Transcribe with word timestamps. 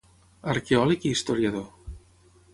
Arqueòleg 0.53 1.05
i 1.05 1.11
historiador. 1.17 1.69